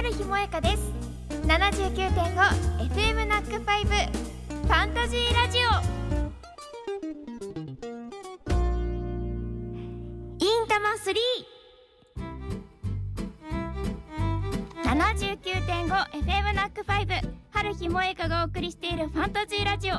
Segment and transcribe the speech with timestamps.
[0.00, 0.92] 春日萌香です。
[1.46, 5.62] 79.5FM ナックファイブファンタジーラジオ。
[10.38, 10.92] インタマ
[14.90, 17.12] 379.5FM ナックファイブ
[17.50, 19.96] 春日萌香がお送りしているファンタジーラジオ。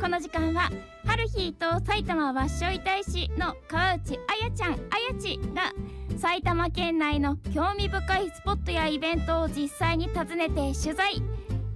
[0.00, 0.70] この時間は
[1.06, 5.72] 春日と埼玉わっしょい大使の川内あやちゃんあやちが
[6.18, 11.22] 埼玉県内の興味深いスポットやイベントを実際に訪ねて取材。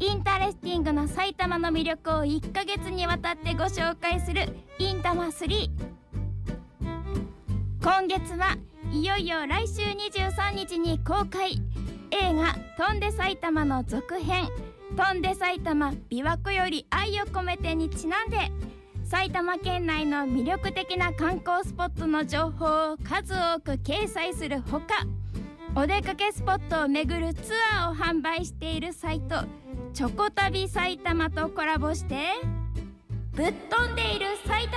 [0.00, 4.42] interesting な埼玉の魅力を1ヶ月にわたってご紹介する
[4.78, 5.69] インタマ3
[7.83, 8.56] 今月は
[8.92, 11.60] いよいよ来週23日に公開。
[12.10, 14.48] 映画「翔んで埼玉」の続編
[14.96, 18.38] 「翔んで埼玉琵琶湖より愛を込めて」にちなんで。
[19.08, 25.06] 埼玉県内の魅力的な観光スポットの情報を数多く掲載するほか
[25.74, 29.36] お出かけスポットを巡るツアーを販売しているサイト
[29.94, 32.16] チョコ旅埼玉とコラボして
[33.33, 34.68] ぶっ飛んでいる埼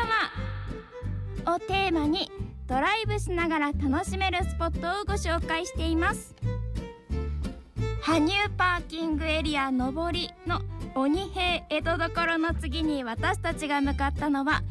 [1.43, 2.31] 玉をテーマに
[2.67, 6.33] ドライブしながら楽しめるスポットをご紹介しています。
[8.01, 10.61] 羽生パーキングエリア上りの
[10.93, 14.61] 鬼平江戸所の次に私たちが向かったのは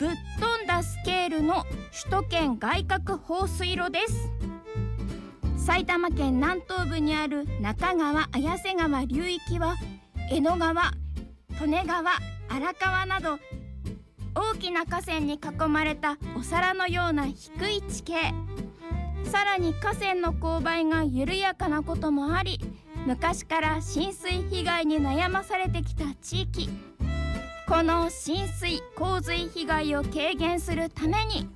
[0.00, 1.64] ぶっ飛んだスケールの
[2.08, 4.30] 首都圏外郭放水路です。
[5.56, 9.74] 埼玉県南東部にある中川綾瀬川流域は
[10.30, 10.92] 江戸川
[11.60, 12.10] 利根川
[12.48, 13.38] 荒川など
[14.34, 18.32] 大きな河川に囲まれたお皿のような低い地形。
[19.24, 22.60] さらに河川の勾配が緩やかなこともあり
[23.06, 26.68] 昔から浸水被害に悩まされてきた地域。
[27.68, 31.48] この浸水洪水被害を軽減するために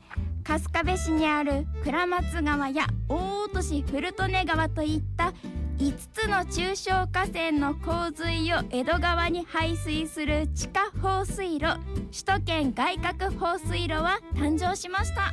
[0.45, 5.33] 春日部市にある倉松川や大落市古利根川といった
[5.79, 11.79] 5つの中小河川の洪水を江戸川に排水する地下放水路
[12.11, 15.33] 首都圏外郭放水路は誕生しました。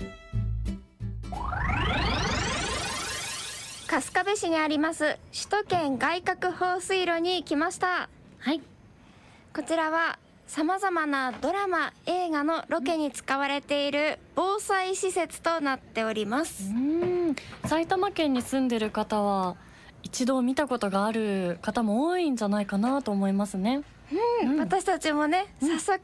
[3.90, 8.10] 春日部市にあります首都圏外郭放水路に来ました。
[8.40, 8.62] はい。
[9.56, 16.70] こちらはさまざまなドラマ映画のロケに使われている防災施設となっております。
[16.70, 17.36] うん。
[17.66, 19.56] 埼玉県に住んでる方は
[20.04, 23.84] 一度見たことがある方も多いんじゃないかなと思いますね。
[24.44, 24.60] うん、うん。
[24.60, 26.02] 私たちもね早速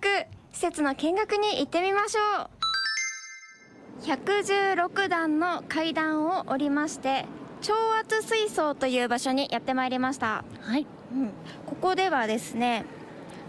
[0.54, 2.50] 施設の見学に行ってみましょう。
[4.04, 7.26] 116段の階段を降りまして
[7.64, 10.44] 超圧水槽という場所にやってまいりました。
[10.62, 10.86] はい。
[11.12, 11.30] うん、
[11.66, 12.86] ここではですね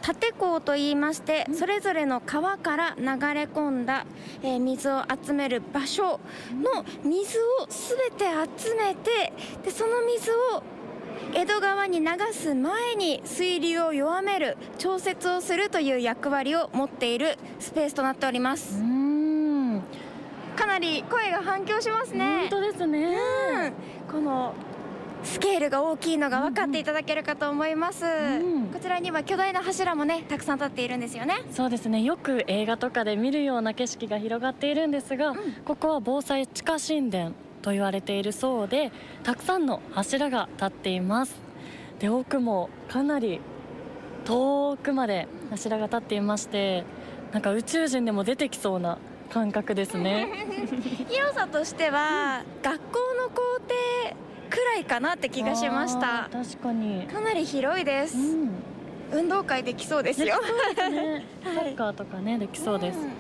[0.03, 3.09] 縦港と言いましてそれぞれの川から流れ
[3.45, 4.05] 込んだ、
[4.43, 6.21] えー水を集める場所
[6.63, 8.27] の水を全て
[8.63, 9.33] 集めて
[9.65, 10.63] でその水を
[11.33, 19.83] 江戸川に流す前に水流を弱める調節をするという役割を持っているスペースとなっておりまうすん。
[20.55, 23.17] かなり声が反響します本ね当ですね。
[23.17, 23.34] うん
[24.15, 24.55] この
[25.25, 28.69] スケールが大きいのが分かっていただけるかと思います、ん。
[28.73, 31.43] こちらには巨大な柱もねたくさん立っているんですよね。
[31.51, 32.01] そうですね。
[32.01, 38.93] よく映画とかで見るような景色が広がっているんですが、ここは防災地下神殿と言われているそうで
[39.25, 41.35] たくさんの柱が立っています。
[41.99, 43.41] で奥もかなり
[44.25, 46.85] 遠くまで柱が立っていまして
[47.33, 48.97] なんか宇宙人でも出てきそうな
[49.31, 50.47] 感覚ですね。
[51.09, 53.43] 広さとしては、学校の校
[54.05, 54.15] 庭
[54.51, 56.29] くらいかなって気がしました。
[56.31, 57.07] 確かに。
[57.07, 58.51] かなり広いです、うん。
[59.13, 60.37] 運動会できそうですよ。
[60.77, 61.25] すね。
[61.43, 63.11] サッカーとかねできそうです、ん。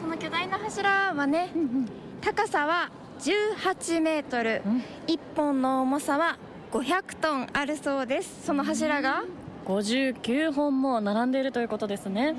[0.00, 1.88] その巨大な柱はねうんうん。
[2.20, 4.62] 高さは18メートル。
[4.66, 4.82] うん。
[5.06, 6.36] 1本の重さは
[6.72, 8.46] 500トンあるそうです。
[8.46, 9.24] その柱が
[9.66, 12.34] ？59本も並んでいるということですね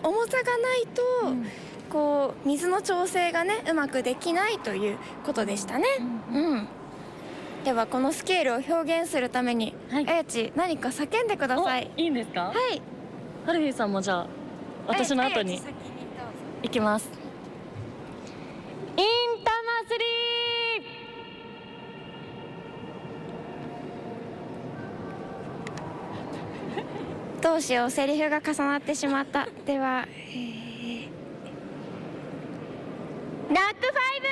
[0.00, 1.02] の重さがないと、
[1.90, 5.86] こう水の調整がねうまくできないということでしたね。
[6.32, 6.68] うん
[7.64, 10.08] ではこのスケールを表現するために、はい。
[10.08, 11.90] あやち何か叫んでください。
[11.96, 12.42] おいいんですか？
[12.42, 12.80] はい。
[13.44, 14.26] ハルフィーさんもじゃあ
[14.86, 15.60] 私の後に
[16.62, 17.10] 行きます。
[18.96, 19.04] イン
[19.44, 20.04] タマスリ
[27.48, 29.48] どうしようセリフが重なってしまった。
[29.64, 31.08] では、えー、
[33.50, 34.26] ナックファイブ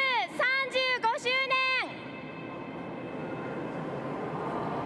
[1.01, 1.89] 35周年。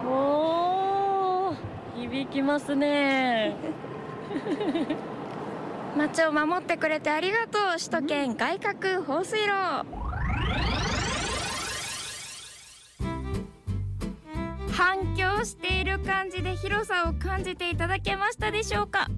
[0.07, 1.57] ーおー
[2.09, 3.57] 響きますね。
[5.99, 7.63] 街を守ってくれてありがとう。
[7.79, 9.51] 首都圏外郭放水路
[14.73, 19.09] 反響している感じで広さを感じていただけましたでしょうか？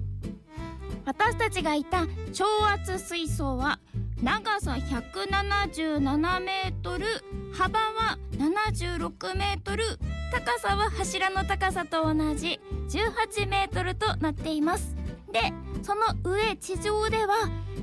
[1.05, 3.79] 私たちがいた超圧水槽は
[4.21, 7.05] 長さ177メートル
[7.53, 9.83] 幅は76メートル
[10.31, 12.59] 高さは柱の高さと同じ
[12.89, 14.95] 18メートルとなっています。
[15.31, 17.35] でその上地上では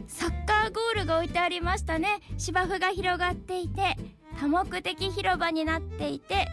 [0.09, 2.21] サッカーゴールが置いてありましたね。
[2.39, 3.97] 芝生が広がっていて
[4.41, 6.49] 多目的広場になっていて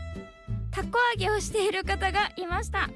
[0.77, 2.87] たこ揚げをしている方がいました。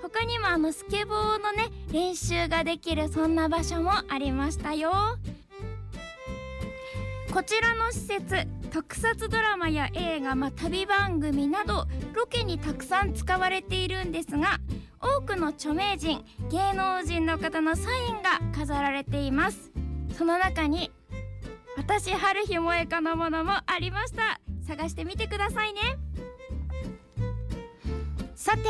[0.00, 4.90] 他にもあのスケボーのね練習ができるそんな場所もありましたよ。
[7.30, 14.58] こちらの施設特撮ドラマや映画、まあ、旅番組などロケにたくさん使われているんですが
[14.98, 19.70] 多くの著名人芸能人の方のサインが飾られています。
[20.16, 20.90] その中に
[21.76, 24.40] 私春日萌香のものもありました。
[24.66, 25.80] 探してみてくださいね。
[28.42, 28.62] さて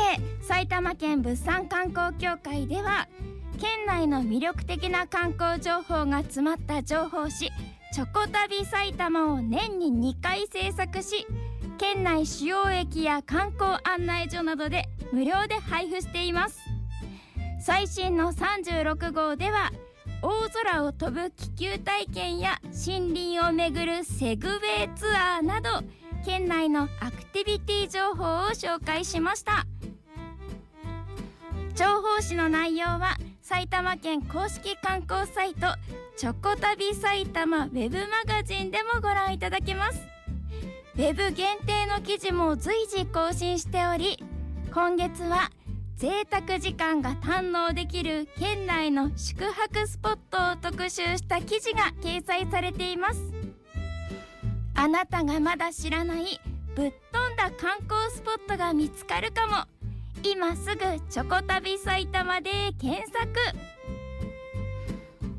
[0.43, 3.07] 埼玉県物産観光協会では
[3.59, 7.49] 県内の魅力的な観光情報が詰まった情報誌
[7.91, 11.25] チョコ旅埼玉を年に2回制作し
[11.79, 16.59] 県内主要駅や観光案内所などで無料で配布しています。
[17.59, 19.71] 最新の36号では
[20.21, 25.69] 大空を飛ぶ気球体験や森林を巡るセグウェイツアーなど
[26.25, 29.65] 県内のアクティビティ情報を紹介しました。
[31.75, 35.67] 情報誌の内容は埼玉県公式観光サイト
[36.15, 39.99] チョコ旅埼玉ウェブマガジンでもご覧いただけます。
[40.95, 44.23] ウェブ限定の記事も随時更新しており
[44.71, 45.49] 今月は
[45.95, 53.42] 贅沢時間が堪能できる県内の宿泊スポットを特集した記事が掲載されています。
[54.75, 56.39] あなたがまだ知らない
[56.75, 59.65] ぶっ飛んだ観光スポットが見つかるかも。
[60.23, 60.79] 今すぐ
[61.09, 62.49] チョコ旅埼玉で
[62.79, 63.29] 検索。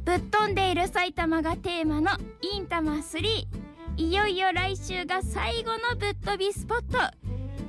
[0.05, 2.11] ぶっ飛んでいる埼玉がテーマの
[2.43, 3.47] インタマ3
[3.97, 6.99] いよいよ来週が最後のぶっ飛びスポット。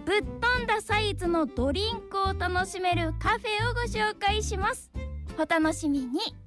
[0.05, 4.91] ぶっ飛んだサイズのドリンクを楽しめるカフェをご紹介します。
[5.39, 6.44] お楽しみに。